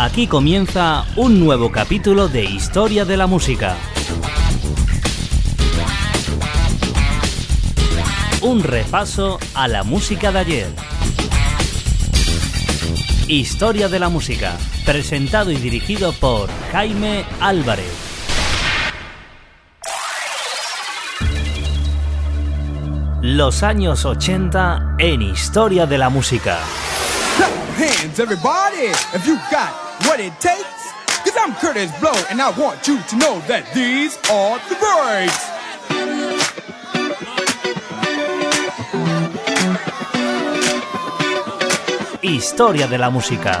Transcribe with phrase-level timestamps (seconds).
[0.00, 3.74] Aquí comienza un nuevo capítulo de Historia de la Música.
[8.40, 10.68] Un repaso a la música de ayer.
[13.26, 17.92] Historia de la Música, presentado y dirigido por Jaime Álvarez.
[23.20, 26.60] Los años 80 en Historia de la Música.
[30.08, 30.92] What it takes?
[31.22, 35.44] Cause I'm Curtis Blow and I want you to know that these are the breaks.
[42.22, 43.60] Historia de la música.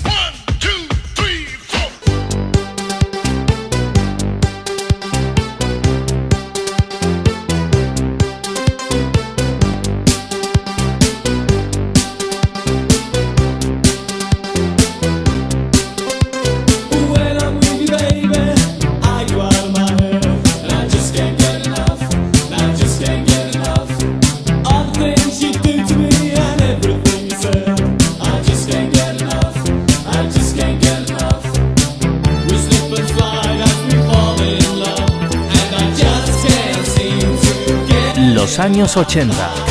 [38.71, 39.70] Años 80.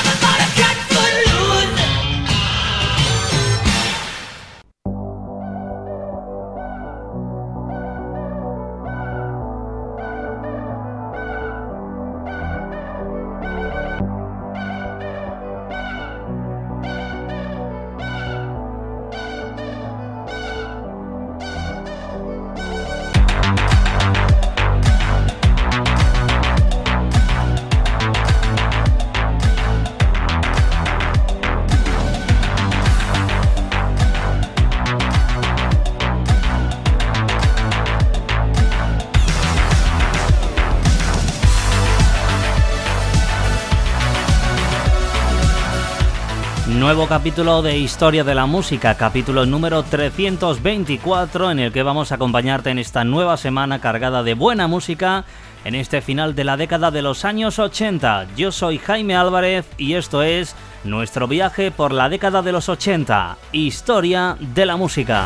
[46.77, 52.15] Nuevo capítulo de Historia de la Música, capítulo número 324 en el que vamos a
[52.15, 55.25] acompañarte en esta nueva semana cargada de buena música
[55.65, 58.27] en este final de la década de los años 80.
[58.37, 63.37] Yo soy Jaime Álvarez y esto es nuestro viaje por la década de los 80,
[63.51, 65.25] Historia de la Música.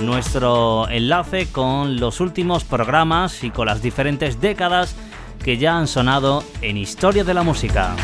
[0.01, 4.97] nuestro enlace con los últimos programas y con las diferentes décadas
[5.43, 7.95] que ya han sonado en Historia de la Música.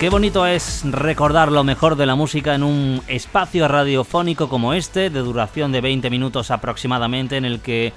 [0.00, 5.10] Qué bonito es recordar lo mejor de la música en un espacio radiofónico como este,
[5.10, 7.92] de duración de 20 minutos aproximadamente, en el que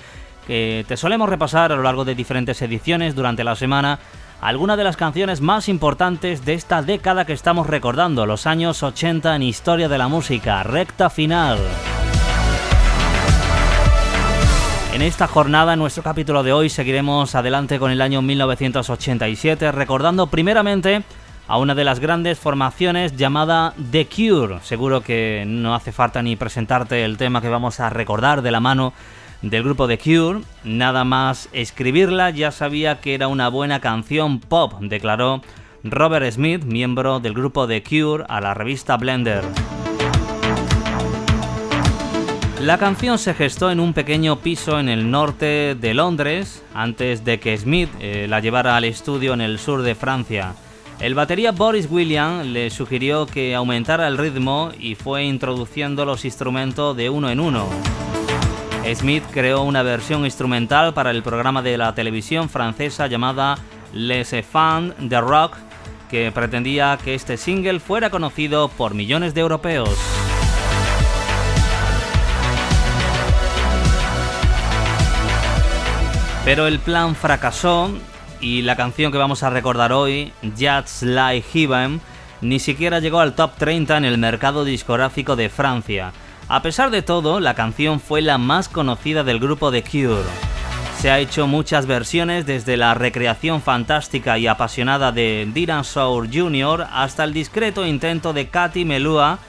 [0.45, 3.99] te solemos repasar a lo largo de diferentes ediciones durante la semana
[4.41, 9.35] algunas de las canciones más importantes de esta década que estamos recordando, los años 80
[9.35, 11.57] en historia de la música, recta final.
[14.95, 20.27] En esta jornada, en nuestro capítulo de hoy, seguiremos adelante con el año 1987, recordando
[20.27, 21.03] primeramente
[21.49, 24.61] a una de las grandes formaciones llamada The Cure.
[24.61, 28.61] Seguro que no hace falta ni presentarte el tema que vamos a recordar de la
[28.61, 28.93] mano
[29.41, 30.43] del grupo The Cure.
[30.63, 35.41] Nada más escribirla ya sabía que era una buena canción pop, declaró
[35.83, 39.43] Robert Smith, miembro del grupo The Cure, a la revista Blender.
[42.65, 47.39] La canción se gestó en un pequeño piso en el norte de Londres antes de
[47.39, 50.55] que Smith eh, la llevara al estudio en el sur de Francia.
[50.99, 56.97] El batería Boris William le sugirió que aumentara el ritmo y fue introduciendo los instrumentos
[56.97, 57.67] de uno en uno.
[58.95, 63.59] Smith creó una versión instrumental para el programa de la televisión francesa llamada
[63.93, 65.55] Les Enfants de Rock,
[66.09, 70.24] que pretendía que este single fuera conocido por millones de europeos.
[76.45, 77.89] Pero el plan fracasó
[78.39, 81.99] y la canción que vamos a recordar hoy, Just Like Heaven,
[82.41, 86.13] ni siquiera llegó al top 30 en el mercado discográfico de Francia.
[86.47, 90.21] A pesar de todo, la canción fue la más conocida del grupo The Cure.
[90.99, 96.85] Se ha hecho muchas versiones desde la recreación fantástica y apasionada de Dylan Sour Jr.
[96.93, 99.39] hasta el discreto intento de Katy Melua.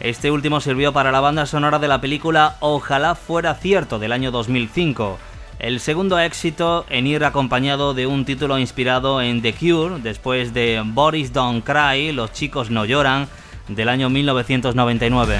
[0.00, 4.32] Este último sirvió para la banda sonora de la película Ojalá fuera cierto del año
[4.32, 5.29] 2005
[5.60, 10.82] el segundo éxito en ir acompañado de un título inspirado en The Cure, después de
[10.84, 13.28] Boris Don't Cry, Los chicos no lloran,
[13.68, 15.36] del año 1999.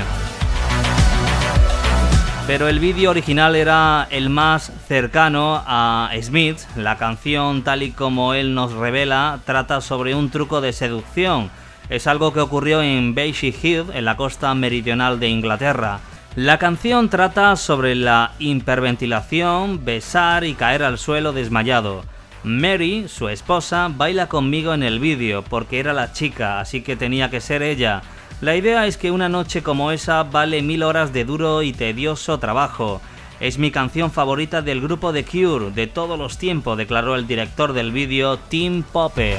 [2.47, 6.59] Pero el vídeo original era el más cercano a Smith.
[6.77, 11.51] La canción, tal y como él nos revela, trata sobre un truco de seducción.
[11.89, 16.01] Es algo que ocurrió en Beachy Hill, en la costa meridional de Inglaterra.
[16.37, 22.05] La canción trata sobre la hiperventilación, besar y caer al suelo desmayado.
[22.45, 27.31] Mary, su esposa, baila conmigo en el vídeo porque era la chica, así que tenía
[27.31, 28.03] que ser ella.
[28.41, 32.39] La idea es que una noche como esa vale mil horas de duro y tedioso
[32.39, 33.01] trabajo.
[33.41, 37.73] Es mi canción favorita del grupo The Cure de todos los tiempos, declaró el director
[37.73, 39.39] del vídeo Tim Popper.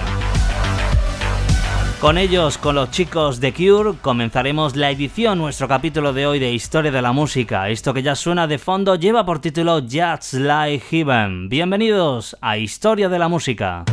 [2.01, 6.51] Con ellos, con los chicos de Cure, comenzaremos la edición, nuestro capítulo de hoy de
[6.51, 7.69] Historia de la Música.
[7.69, 11.47] Esto que ya suena de fondo lleva por título Just Like Heaven.
[11.47, 13.85] Bienvenidos a Historia de la Música.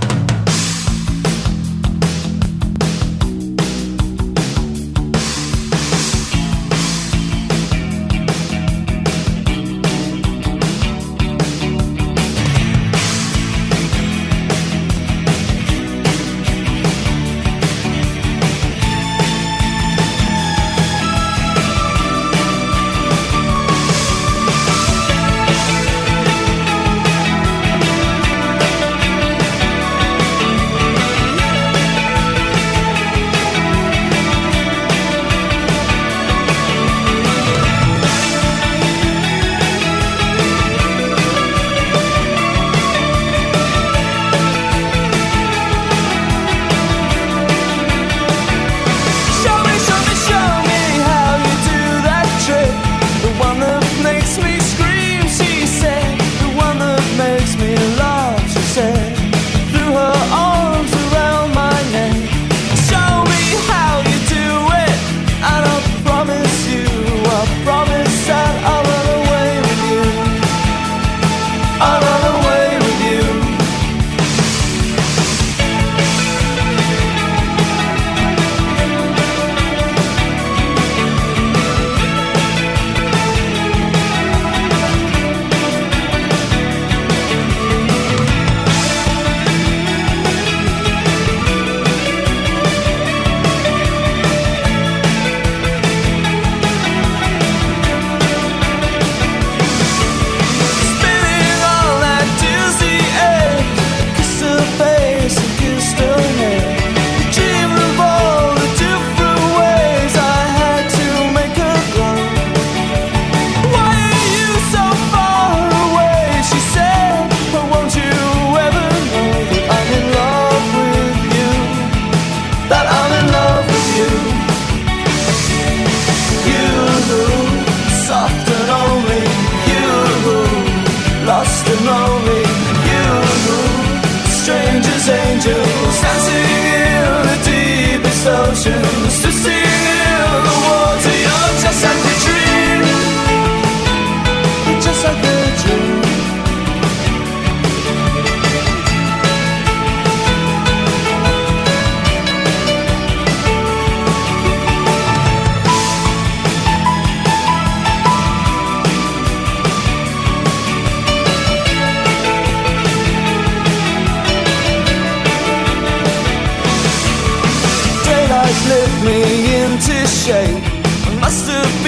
[169.79, 170.65] into shape.
[171.07, 171.88] I must have been.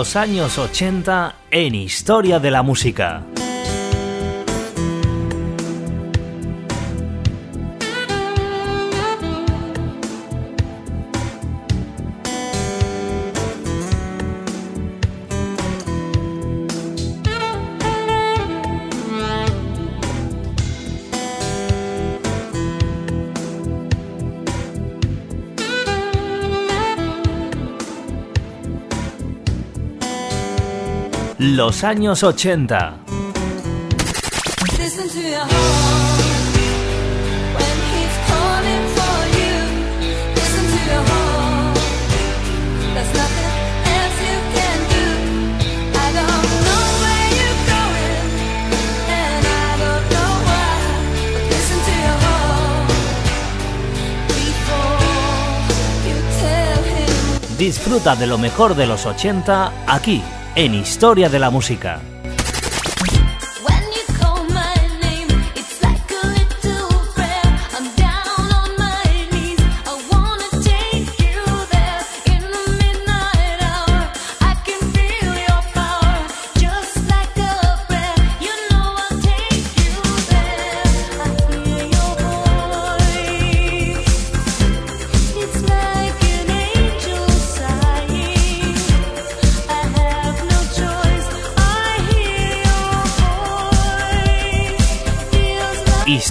[0.00, 3.22] Los años 80 en Historia de la Música.
[56.06, 56.16] You.
[56.40, 57.58] Tell him.
[57.58, 60.22] Disfruta de lo mejor de los 80 aquí,
[60.56, 62.09] en Historia de la Música.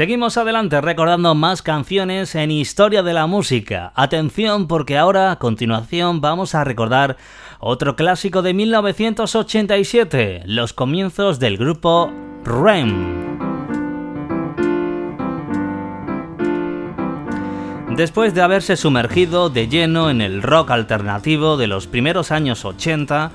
[0.00, 3.92] Seguimos adelante recordando más canciones en Historia de la Música.
[3.94, 7.18] Atención porque ahora a continuación vamos a recordar
[7.58, 12.10] otro clásico de 1987, los comienzos del grupo
[12.44, 13.28] REM.
[17.94, 23.32] Después de haberse sumergido de lleno en el rock alternativo de los primeros años 80,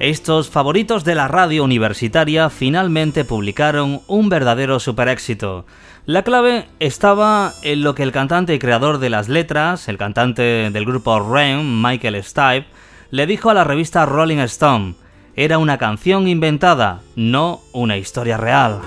[0.00, 5.64] estos favoritos de la radio universitaria finalmente publicaron un verdadero super éxito.
[6.08, 10.70] La clave estaba en lo que el cantante y creador de las letras, el cantante
[10.70, 12.64] del grupo REM, Michael Stipe,
[13.10, 14.94] le dijo a la revista Rolling Stone.
[15.36, 18.78] Era una canción inventada, no una historia real.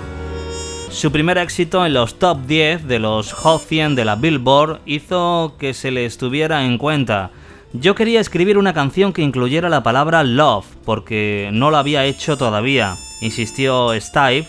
[0.90, 5.54] Su primer éxito en los top 10 de los Hot 100 de la Billboard hizo
[5.60, 7.30] que se le estuviera en cuenta.
[7.72, 12.36] Yo quería escribir una canción que incluyera la palabra love, porque no lo había hecho
[12.36, 14.48] todavía, insistió Stipe,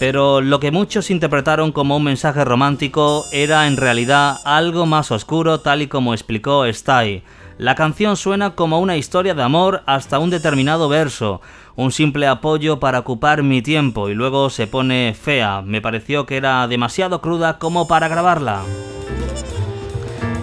[0.00, 5.60] pero lo que muchos interpretaron como un mensaje romántico era en realidad algo más oscuro
[5.60, 7.22] tal y como explicó Stipe.
[7.58, 11.42] La canción suena como una historia de amor hasta un determinado verso,
[11.76, 15.60] un simple apoyo para ocupar mi tiempo y luego se pone fea.
[15.60, 18.62] Me pareció que era demasiado cruda como para grabarla.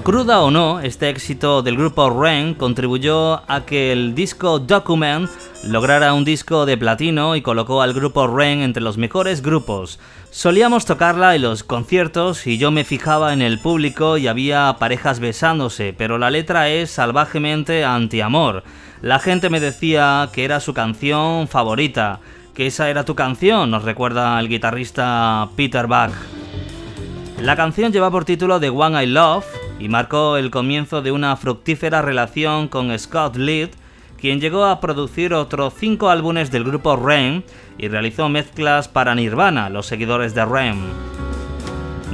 [0.04, 5.30] Cruda o no, este éxito del grupo Ren contribuyó a que el disco Document
[5.68, 10.00] lograra un disco de platino y colocó al grupo Ren entre los mejores grupos.
[10.32, 15.20] Solíamos tocarla en los conciertos y yo me fijaba en el público y había parejas
[15.20, 18.64] besándose, pero la letra es salvajemente anti-amor.
[19.02, 22.22] La gente me decía que era su canción favorita,
[22.54, 26.14] que esa era tu canción, nos recuerda el guitarrista Peter Bach.
[27.42, 29.46] La canción lleva por título The One I Love
[29.80, 33.76] y marcó el comienzo de una fructífera relación con Scott Litt,
[34.20, 37.44] quien llegó a producir otros cinco álbumes del grupo Rem
[37.78, 40.78] y realizó mezclas para Nirvana, los seguidores de Rem.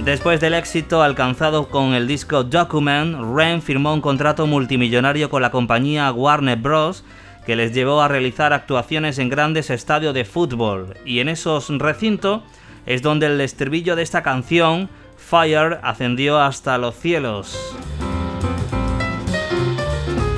[0.03, 5.51] Después del éxito alcanzado con el disco Document, Rem firmó un contrato multimillonario con la
[5.51, 7.03] compañía Warner Bros.
[7.45, 12.41] que les llevó a realizar actuaciones en grandes estadios de fútbol, y en esos recintos
[12.86, 17.57] es donde el estribillo de esta canción, Fire, ascendió hasta los cielos.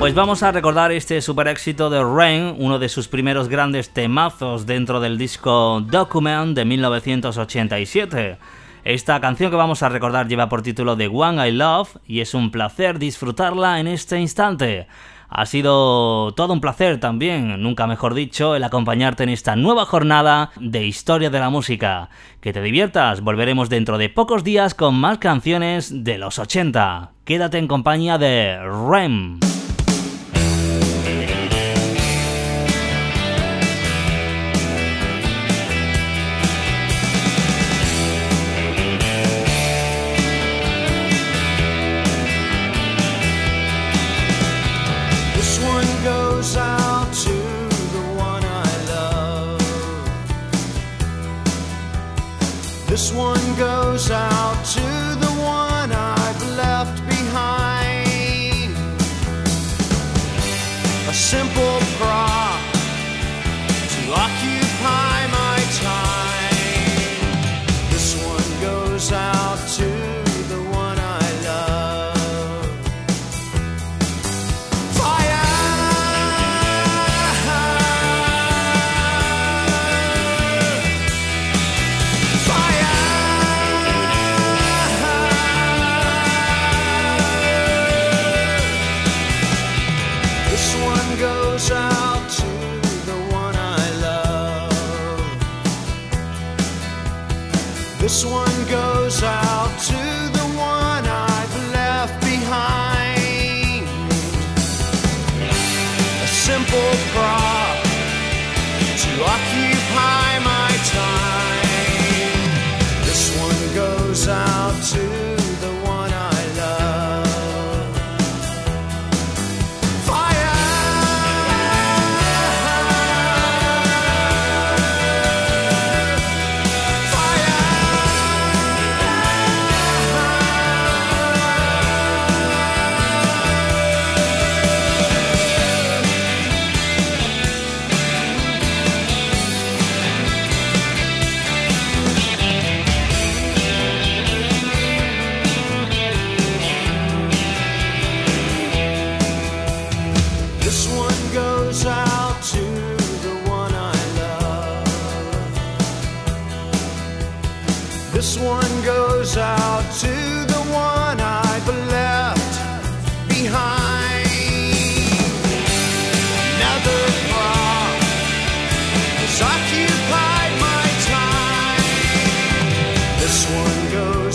[0.06, 4.64] Pues vamos a recordar este super éxito de Rain, uno de sus primeros grandes temazos
[4.64, 8.38] dentro del disco Document de 1987.
[8.84, 12.34] Esta canción que vamos a recordar lleva por título The One I Love y es
[12.34, 14.86] un placer disfrutarla en este instante.
[15.28, 20.52] Ha sido todo un placer también, nunca mejor dicho, el acompañarte en esta nueva jornada
[20.54, 22.10] de historia de la música.
[22.40, 27.10] Que te diviertas, volveremos dentro de pocos días con más canciones de los 80.
[27.24, 28.56] Quédate en compañía de
[28.88, 29.40] Rem.
[52.86, 58.72] This one goes out to the one I've left behind.
[61.08, 61.85] A simple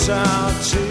[0.09, 0.90] out to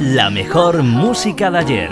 [0.01, 1.91] La mejor música de ayer.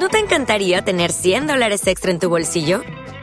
[0.00, 2.80] ¿No te encantaría tener 100 dólares extra en tu bolsillo?